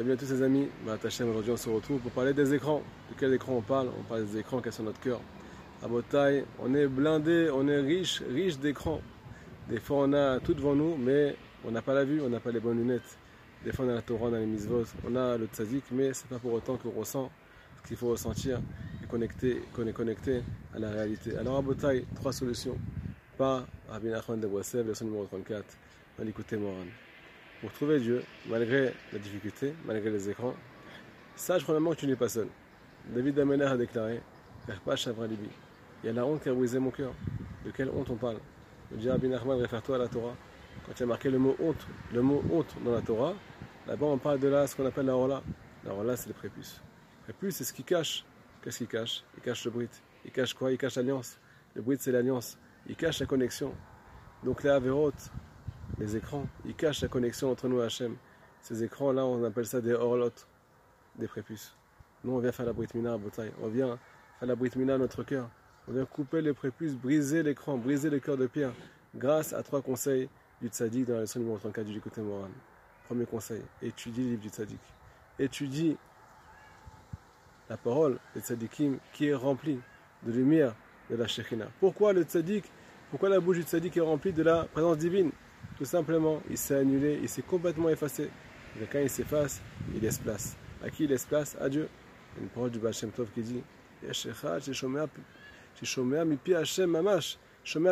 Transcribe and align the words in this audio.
Bienvenue 0.00 0.14
à 0.14 0.16
tous 0.16 0.32
les 0.32 0.42
amis, 0.42 0.66
Matachem, 0.86 1.28
aujourd'hui 1.28 1.52
on 1.52 1.58
se 1.58 1.68
retrouve 1.68 2.00
pour 2.00 2.10
parler 2.12 2.32
des 2.32 2.54
écrans. 2.54 2.82
De 3.10 3.14
quel 3.18 3.34
écran 3.34 3.56
on 3.56 3.60
parle? 3.60 3.90
On 4.00 4.02
parle 4.04 4.24
des 4.24 4.38
écrans 4.38 4.62
qui 4.62 4.72
sont 4.72 4.84
notre 4.84 4.98
cœur. 4.98 5.20
À 5.82 5.88
Botaï, 5.88 6.42
on 6.58 6.74
est 6.74 6.86
blindé, 6.86 7.50
on 7.52 7.68
est 7.68 7.80
riche, 7.80 8.22
riche 8.32 8.58
d'écrans. 8.58 9.02
Des 9.68 9.78
fois 9.78 10.06
on 10.08 10.14
a 10.14 10.40
tout 10.40 10.54
devant 10.54 10.74
nous, 10.74 10.96
mais 10.96 11.36
on 11.66 11.70
n'a 11.70 11.82
pas 11.82 11.92
la 11.92 12.04
vue, 12.04 12.22
on 12.22 12.30
n'a 12.30 12.40
pas 12.40 12.50
les 12.50 12.60
bonnes 12.60 12.78
lunettes. 12.78 13.18
Des 13.62 13.72
fois 13.72 13.84
on 13.84 13.90
a 13.90 13.94
la 13.96 14.00
Torah, 14.00 14.28
on 14.30 14.32
a 14.32 14.38
les 14.38 14.46
misvot, 14.46 14.84
on 15.06 15.14
a 15.16 15.36
le 15.36 15.44
tzadik, 15.44 15.84
mais 15.92 16.14
c'est 16.14 16.28
pas 16.28 16.38
pour 16.38 16.54
autant 16.54 16.78
qu'on 16.78 16.98
ressent 16.98 17.30
ce 17.82 17.88
qu'il 17.88 17.98
faut 17.98 18.08
ressentir 18.08 18.58
et 19.04 19.06
connecter, 19.06 19.60
qu'on 19.74 19.86
est 19.86 19.92
connecté 19.92 20.42
à 20.74 20.78
la 20.78 20.88
réalité. 20.88 21.36
Alors 21.36 21.58
à 21.58 21.60
Botaï, 21.60 22.06
trois 22.14 22.32
solutions. 22.32 22.78
Pas 23.36 23.66
Rabbi 23.90 24.08
Nachman 24.08 24.40
de 24.40 24.46
Boissev, 24.46 24.88
leçon 24.88 25.04
numéro 25.04 25.26
34, 25.26 25.62
on 26.18 26.24
l'écouter 26.24 26.56
Moran 26.56 26.86
pour 27.60 27.72
trouver 27.72 28.00
Dieu, 28.00 28.22
malgré 28.48 28.94
la 29.12 29.18
difficulté, 29.18 29.74
malgré 29.84 30.10
les 30.10 30.30
écrans, 30.30 30.54
sache 31.36 31.62
premièrement 31.64 31.90
que 31.90 31.96
tu 31.96 32.06
n'es 32.06 32.16
pas 32.16 32.28
seul. 32.28 32.48
David 33.08 33.38
Amener 33.38 33.64
a 33.64 33.76
déclaré 33.76 34.20
pas 34.84 34.94
Libi. 35.26 35.48
Il 36.02 36.06
y 36.06 36.08
a 36.10 36.12
la 36.12 36.24
honte 36.24 36.42
qui 36.42 36.48
a 36.48 36.54
brisé 36.54 36.78
mon 36.78 36.90
cœur. 36.90 37.12
De 37.64 37.70
quelle 37.70 37.90
honte 37.90 38.10
on 38.10 38.16
parle? 38.16 38.38
Le 38.90 38.96
dit 38.96 39.10
Rabbi 39.10 39.28
réfère-toi 39.34 39.96
à 39.96 39.98
la 39.98 40.08
Torah. 40.08 40.34
Quand 40.86 40.92
il 40.96 41.00
y 41.00 41.02
a 41.02 41.06
marqué 41.06 41.30
le 41.30 41.38
mot 41.38 41.56
honte, 41.60 41.86
le 42.12 42.22
mot 42.22 42.42
honte 42.50 42.74
dans 42.84 42.92
la 42.92 43.02
Torah, 43.02 43.34
là-bas 43.86 44.06
on 44.06 44.18
parle 44.18 44.38
de 44.38 44.48
là, 44.48 44.66
ce 44.66 44.74
qu'on 44.74 44.86
appelle 44.86 45.06
la 45.06 45.14
rola. 45.14 45.42
La 45.84 45.92
rola, 45.92 46.16
c'est 46.16 46.28
le 46.28 46.34
prépuce. 46.34 46.80
Le 47.26 47.32
prépuce, 47.32 47.56
c'est 47.56 47.64
ce 47.64 47.72
qui 47.72 47.84
cache. 47.84 48.24
Qu'est-ce 48.62 48.78
qu'il 48.78 48.88
cache? 48.88 49.24
Il 49.36 49.42
cache 49.42 49.64
le 49.64 49.70
brit. 49.70 49.88
Il 50.24 50.30
cache 50.30 50.54
quoi? 50.54 50.72
Il 50.72 50.78
cache 50.78 50.96
l'alliance. 50.96 51.38
Le 51.74 51.82
brit, 51.82 51.96
c'est 52.00 52.12
l'alliance. 52.12 52.58
Il 52.86 52.96
cache 52.96 53.20
la 53.20 53.26
connexion. 53.26 53.74
Donc 54.44 54.62
les 54.62 54.70
avérotes, 54.70 55.30
les 56.00 56.16
écrans, 56.16 56.46
ils 56.64 56.74
cachent 56.74 57.02
la 57.02 57.08
connexion 57.08 57.50
entre 57.50 57.68
nous 57.68 57.80
et 57.80 57.84
Hachem. 57.84 58.16
Ces 58.62 58.82
écrans-là, 58.82 59.24
on 59.24 59.44
appelle 59.44 59.66
ça 59.66 59.80
des 59.80 59.92
orlotes, 59.92 60.46
des 61.16 61.28
prépuces. 61.28 61.76
Nous, 62.24 62.32
on 62.32 62.38
vient 62.38 62.52
faire 62.52 62.66
la 62.66 62.72
brite 62.72 62.94
mina 62.94 63.12
à 63.12 63.18
Botaï. 63.18 63.52
On 63.62 63.68
vient 63.68 63.98
faire 64.38 64.48
la 64.48 64.54
brite 64.54 64.76
mina 64.76 64.94
à 64.94 64.98
notre 64.98 65.22
cœur. 65.22 65.48
On 65.88 65.92
vient 65.92 66.06
couper 66.06 66.40
les 66.40 66.54
prépuces, 66.54 66.94
briser 66.94 67.42
l'écran, 67.42 67.76
briser 67.76 68.08
le 68.10 68.18
cœur 68.18 68.36
de 68.36 68.46
pierre, 68.46 68.72
grâce 69.14 69.52
à 69.52 69.62
trois 69.62 69.82
conseils 69.82 70.28
du 70.60 70.68
tzaddik 70.68 71.06
dans 71.06 71.14
la 71.14 71.20
leçon 71.22 71.38
numéro 71.38 71.58
34 71.58 71.86
du 71.86 72.00
côté 72.00 72.22
moral. 72.22 72.50
Premier 73.06 73.26
conseil, 73.26 73.62
étudie 73.82 74.22
le 74.22 74.30
livre 74.30 74.42
du 74.42 74.48
tzaddik. 74.48 74.80
Étudie 75.38 75.96
la 77.68 77.76
parole 77.76 78.18
du 78.34 78.40
tzaddikim 78.40 78.98
qui 79.12 79.28
est 79.28 79.34
remplie 79.34 79.80
de 80.22 80.32
lumière 80.32 80.74
de 81.10 81.16
la 81.16 81.26
Shekhina. 81.26 81.66
Pourquoi 81.78 82.12
le 82.12 82.22
tzaddik, 82.22 82.64
pourquoi 83.10 83.28
la 83.28 83.40
bouche 83.40 83.58
du 83.58 83.62
tzaddik 83.64 83.96
est 83.96 84.00
remplie 84.00 84.32
de 84.32 84.42
la 84.42 84.64
présence 84.64 84.98
divine? 84.98 85.30
Tout 85.80 85.86
simplement, 85.86 86.42
il 86.50 86.58
s'est 86.58 86.74
annulé, 86.74 87.18
il 87.22 87.28
s'est 87.30 87.40
complètement 87.40 87.88
effacé. 87.88 88.28
Et 88.78 88.84
quand 88.84 88.98
il 88.98 89.08
s'efface, 89.08 89.62
il 89.94 90.02
laisse 90.02 90.18
place. 90.18 90.54
À 90.84 90.90
qui 90.90 91.04
il 91.04 91.08
laisse 91.08 91.24
place? 91.24 91.56
À 91.58 91.70
Dieu. 91.70 91.88
Une 92.38 92.48
parole 92.48 92.70
du 92.70 92.78
Baal 92.78 92.92
Shem 92.92 93.10
Tov 93.10 93.28
qui 93.32 93.40
dit 93.40 93.62
mipi 96.26 96.54
Hashem 96.54 96.90
mamash. 96.90 97.38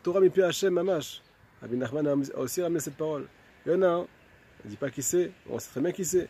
Torah 0.00 0.20
mipi 0.20 0.42
Hashem 0.42 0.72
mamash. 0.72 1.22
Rabbi 1.60 1.76
Nachman 1.76 2.06
a 2.06 2.38
aussi 2.38 2.62
ramené 2.62 2.78
cette 2.78 2.96
parole. 2.96 3.26
Il 3.66 3.72
y 3.72 3.74
en 3.74 3.82
a 3.82 3.88
un, 3.88 4.06
il 4.62 4.66
ne 4.66 4.70
dit 4.70 4.76
pas 4.76 4.88
qui 4.88 5.02
c'est, 5.02 5.32
on 5.50 5.58
sait 5.58 5.70
très 5.70 5.80
bien 5.80 5.90
qui 5.90 6.04
c'est, 6.04 6.28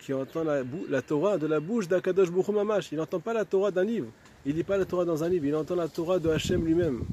qui 0.00 0.12
entend 0.12 0.42
la, 0.42 0.64
la 0.88 1.00
Torah 1.00 1.38
de 1.38 1.46
la 1.46 1.60
bouche 1.60 1.86
d'Akadosh 1.86 2.32
Bouchou 2.32 2.50
Mamash. 2.50 2.90
Il 2.90 2.98
n'entend 2.98 3.20
pas 3.20 3.34
la 3.34 3.44
Torah 3.44 3.70
d'un 3.70 3.84
livre, 3.84 4.08
il 4.44 4.50
ne 4.50 4.56
lit 4.56 4.64
pas 4.64 4.76
la 4.76 4.84
Torah 4.84 5.04
dans 5.04 5.22
un 5.22 5.28
livre, 5.28 5.46
il 5.46 5.54
entend 5.54 5.76
la 5.76 5.86
Torah 5.86 6.18
de 6.18 6.28
Hachem 6.28 6.64
lui-même. 6.64 7.04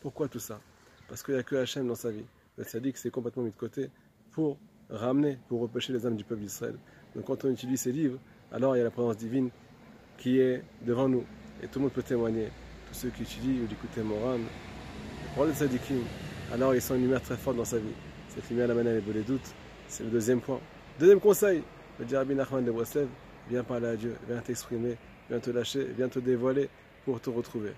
Pourquoi 0.00 0.26
tout 0.26 0.40
ça? 0.40 0.60
Parce 1.08 1.22
qu'il 1.22 1.34
n'y 1.34 1.40
a 1.40 1.44
que 1.44 1.54
Hachem 1.54 1.86
dans 1.86 1.94
sa 1.94 2.10
vie 2.10 2.24
le 2.60 2.66
tzaddik 2.66 2.98
s'est 2.98 3.10
complètement 3.10 3.42
mis 3.42 3.50
de 3.50 3.56
côté 3.56 3.88
pour 4.32 4.58
ramener, 4.90 5.38
pour 5.48 5.62
repêcher 5.62 5.94
les 5.94 6.06
âmes 6.06 6.16
du 6.16 6.24
peuple 6.24 6.42
d'Israël. 6.42 6.74
Donc 7.16 7.24
quand 7.24 7.42
on 7.46 7.50
utilise 7.50 7.80
ces 7.80 7.90
livres, 7.90 8.18
alors 8.52 8.76
il 8.76 8.80
y 8.80 8.82
a 8.82 8.84
la 8.84 8.90
présence 8.90 9.16
divine 9.16 9.48
qui 10.18 10.40
est 10.40 10.62
devant 10.82 11.08
nous. 11.08 11.24
Et 11.62 11.68
tout 11.68 11.78
le 11.78 11.84
monde 11.84 11.92
peut 11.92 12.02
témoigner. 12.02 12.48
Tous 12.88 12.94
ceux 12.94 13.08
qui 13.08 13.22
étudient 13.22 13.62
ou 13.62 13.64
écoutent 13.64 14.04
Moran, 14.04 14.40
pour 15.34 15.46
le 15.46 15.54
tzaddikim, 15.54 16.02
alors 16.52 16.74
ils 16.74 16.82
sont 16.82 16.96
une 16.96 17.02
lumière 17.02 17.22
très 17.22 17.36
forte 17.36 17.56
dans 17.56 17.64
sa 17.64 17.78
vie. 17.78 17.94
Cette 18.28 18.46
lumière 18.50 18.68
l'amène 18.68 18.88
à 18.88 18.92
les 18.92 19.22
doutes. 19.22 19.54
C'est 19.88 20.04
le 20.04 20.10
deuxième 20.10 20.42
point. 20.42 20.60
Deuxième 20.98 21.20
conseil, 21.20 21.62
le 21.98 22.04
dit 22.04 22.14
Rabbi 22.14 22.34
Nachman 22.34 22.62
de 22.62 22.70
Breslev, 22.70 23.08
viens 23.48 23.64
parler 23.64 23.86
à 23.88 23.96
Dieu, 23.96 24.14
viens 24.28 24.42
t'exprimer, 24.42 24.98
viens 25.30 25.40
te 25.40 25.50
lâcher, 25.50 25.86
viens 25.96 26.10
te 26.10 26.18
dévoiler 26.18 26.68
pour 27.06 27.22
te 27.22 27.30
retrouver. 27.30 27.72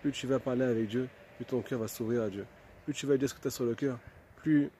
Plus 0.00 0.10
tu 0.10 0.26
vas 0.26 0.38
parler 0.38 0.64
avec 0.64 0.88
Dieu, 0.88 1.06
plus 1.36 1.44
ton 1.44 1.60
cœur 1.60 1.80
va 1.80 1.88
s'ouvrir 1.88 2.22
à 2.22 2.30
Dieu. 2.30 2.46
Plus 2.84 2.94
tu 2.94 3.06
vas 3.06 3.18
dire 3.18 3.28
ce 3.28 3.34
que 3.34 3.40
tu 3.40 3.48
as 3.48 3.50
sur 3.50 3.64
le 3.64 3.74
cœur, 3.74 3.98
plus 4.42 4.70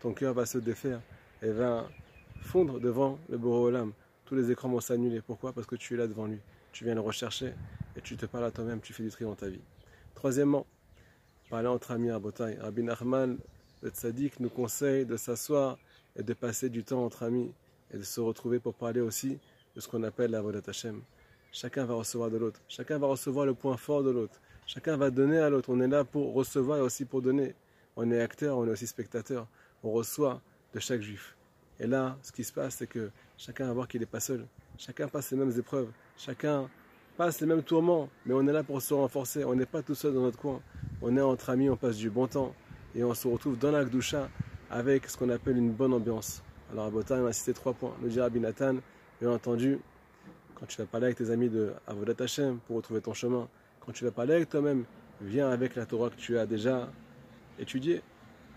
ton 0.00 0.12
cœur 0.14 0.32
va 0.32 0.46
se 0.46 0.58
défaire 0.58 1.00
et 1.42 1.50
va 1.50 1.88
fondre 2.40 2.80
devant 2.80 3.18
le 3.28 3.36
Olam. 3.36 3.92
Tous 4.24 4.34
les 4.34 4.50
écrans 4.50 4.68
vont 4.68 4.80
s'annuler. 4.80 5.20
Pourquoi? 5.20 5.52
Parce 5.52 5.66
que 5.66 5.76
tu 5.76 5.94
es 5.94 5.96
là 5.96 6.06
devant 6.06 6.26
lui. 6.26 6.38
Tu 6.72 6.84
viens 6.84 6.94
le 6.94 7.00
rechercher 7.00 7.52
et 7.96 8.00
tu 8.00 8.16
te 8.16 8.26
parles 8.26 8.44
à 8.44 8.50
toi-même, 8.50 8.80
tu 8.80 8.92
fais 8.92 9.02
du 9.02 9.10
tri 9.10 9.24
dans 9.24 9.34
ta 9.34 9.48
vie. 9.48 9.60
Troisièmement, 10.14 10.66
parler 11.50 11.68
entre 11.68 11.90
amis 11.90 12.10
à 12.10 12.18
Botaï. 12.18 12.56
Rabbi 12.60 12.82
Nachman, 12.82 13.36
le 13.82 13.90
tzaddik, 13.90 14.40
nous 14.40 14.48
conseille 14.48 15.04
de 15.04 15.16
s'asseoir 15.16 15.78
et 16.16 16.22
de 16.22 16.32
passer 16.32 16.70
du 16.70 16.84
temps 16.84 17.04
entre 17.04 17.24
amis 17.24 17.52
et 17.92 17.98
de 17.98 18.02
se 18.02 18.20
retrouver 18.20 18.58
pour 18.58 18.74
parler 18.74 19.00
aussi 19.00 19.38
de 19.74 19.80
ce 19.80 19.88
qu'on 19.88 20.02
appelle 20.04 20.30
la 20.30 20.40
Vodat 20.40 20.62
Hashem. 20.66 21.02
Chacun 21.52 21.84
va 21.84 21.94
recevoir 21.94 22.30
de 22.30 22.38
l'autre. 22.38 22.60
Chacun 22.68 22.98
va 22.98 23.08
recevoir 23.08 23.44
le 23.44 23.54
point 23.54 23.76
fort 23.76 24.02
de 24.02 24.10
l'autre. 24.10 24.40
Chacun 24.66 24.96
va 24.96 25.10
donner 25.10 25.38
à 25.38 25.50
l'autre. 25.50 25.70
On 25.70 25.80
est 25.80 25.88
là 25.88 26.04
pour 26.04 26.32
recevoir 26.32 26.78
et 26.78 26.80
aussi 26.80 27.04
pour 27.04 27.20
donner 27.20 27.54
on 27.96 28.10
est 28.10 28.20
acteur, 28.20 28.58
on 28.58 28.66
est 28.66 28.70
aussi 28.70 28.86
spectateur. 28.86 29.46
On 29.82 29.92
reçoit 29.92 30.40
de 30.74 30.80
chaque 30.80 31.00
juif. 31.00 31.36
Et 31.78 31.86
là, 31.86 32.18
ce 32.22 32.32
qui 32.32 32.44
se 32.44 32.52
passe, 32.52 32.76
c'est 32.76 32.86
que 32.86 33.10
chacun 33.36 33.66
va 33.66 33.72
voir 33.72 33.88
qu'il 33.88 34.00
n'est 34.00 34.06
pas 34.06 34.20
seul. 34.20 34.46
Chacun 34.76 35.08
passe 35.08 35.30
les 35.30 35.36
mêmes 35.36 35.52
épreuves. 35.58 35.90
Chacun 36.16 36.68
passe 37.16 37.40
les 37.40 37.46
mêmes 37.46 37.62
tourments. 37.62 38.08
Mais 38.26 38.34
on 38.34 38.46
est 38.46 38.52
là 38.52 38.62
pour 38.62 38.80
se 38.82 38.92
renforcer. 38.94 39.44
On 39.44 39.54
n'est 39.54 39.66
pas 39.66 39.82
tout 39.82 39.94
seul 39.94 40.14
dans 40.14 40.22
notre 40.22 40.38
coin. 40.38 40.60
On 41.02 41.16
est 41.16 41.20
entre 41.20 41.50
amis, 41.50 41.70
on 41.70 41.76
passe 41.76 41.96
du 41.96 42.10
bon 42.10 42.26
temps. 42.26 42.54
Et 42.94 43.02
on 43.04 43.14
se 43.14 43.26
retrouve 43.26 43.58
dans 43.58 43.70
la 43.70 43.84
Gdusha 43.84 44.28
avec 44.70 45.08
ce 45.08 45.16
qu'on 45.16 45.30
appelle 45.30 45.56
une 45.56 45.72
bonne 45.72 45.92
ambiance. 45.92 46.42
Alors 46.72 46.86
à 46.86 46.90
Botan, 46.90 47.16
on 47.22 47.26
a 47.26 47.32
cité 47.32 47.52
trois 47.52 47.72
points. 47.72 47.94
Le 48.02 48.08
dit 48.08 48.20
Rabbi 48.20 48.38
Nathan, 48.38 48.76
bien 49.20 49.30
entendu, 49.32 49.80
quand 50.54 50.66
tu 50.66 50.76
vas 50.78 50.86
parler 50.86 51.06
avec 51.06 51.18
tes 51.18 51.30
amis 51.30 51.48
de 51.48 51.72
Avodat 51.86 52.22
Hashem 52.22 52.58
pour 52.66 52.76
retrouver 52.76 53.00
ton 53.00 53.14
chemin, 53.14 53.48
quand 53.80 53.92
tu 53.92 54.04
vas 54.04 54.12
parler 54.12 54.34
avec 54.34 54.48
toi-même, 54.48 54.84
viens 55.20 55.50
avec 55.50 55.74
la 55.74 55.86
Torah 55.86 56.10
que 56.10 56.16
tu 56.16 56.38
as 56.38 56.46
déjà 56.46 56.88
étudier. 57.60 58.02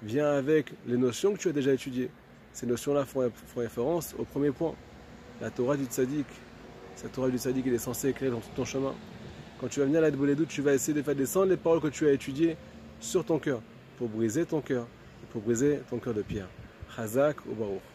Viens 0.02 0.31
avec 0.31 0.72
les 0.88 0.97
notions 0.97 1.34
que 1.34 1.38
tu 1.38 1.50
as 1.50 1.53
déjà 1.53 1.74
étudiées. 1.74 2.09
Ces 2.52 2.66
notions-là 2.66 3.06
font, 3.06 3.31
référence 3.56 4.16
au 4.18 4.24
premier 4.24 4.52
point, 4.52 4.75
la 5.41 5.50
Torah 5.50 5.78
du 5.78 5.86
tzaddik. 5.86 6.28
Cette 6.96 7.14
Torah 7.14 7.30
du 7.30 7.38
tzaddik, 7.38 7.66
est 7.68 7.78
censée 7.78 8.09
éclairer 8.09 8.31
dans 8.31 8.40
tout 8.40 8.50
ton 8.56 8.66
chemin. 8.66 8.94
Quand 9.59 9.68
tu 9.68 9.80
vas 9.80 9.86
venir 9.86 10.03
à 10.03 10.09
la 10.09 10.46
tu 10.47 10.62
vas 10.62 10.74
essayer 10.74 10.94
de 10.94 11.02
faire 11.02 11.16
descendre 11.16 11.47
les 11.47 11.58
paroles 11.58 11.81
que 11.81 11.88
tu 11.88 12.08
as 12.08 12.12
étudiées 12.12 12.58
sur 13.00 13.24
ton 13.24 13.40
cœur, 13.40 13.62
pour 13.97 14.09
briser 14.09 14.46
ton 14.46 14.62
cœur, 14.62 14.88
pour 15.31 15.41
briser 15.41 15.80
ton 15.90 16.00
cœur 16.00 16.14
de 16.14 16.22
pierre. 16.22 16.47
Chazak 16.96 17.38
ou 17.46 17.56
Baruch. 17.56 17.92